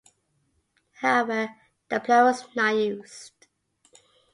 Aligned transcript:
However, 0.93 1.53
that 1.89 2.05
plan 2.05 2.23
was 2.25 2.43
not 2.55 2.73
used. 2.75 3.45